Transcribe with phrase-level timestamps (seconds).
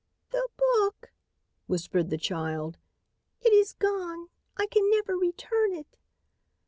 [0.31, 1.11] "The book,"
[1.67, 2.79] whispered the child;
[3.39, 4.29] "it is gone.
[4.57, 5.95] I can never return it."